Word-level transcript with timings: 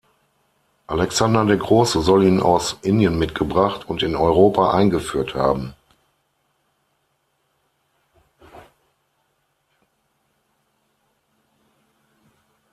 Alexander 0.87 1.45
der 1.45 1.57
Große 1.57 2.01
soll 2.01 2.23
ihn 2.23 2.41
aus 2.41 2.75
Indien 2.81 3.19
mitgebracht 3.19 3.87
und 3.87 4.01
in 4.01 4.15
Europa 4.15 4.71
eingeführt 4.73 5.35
haben. 5.35 5.75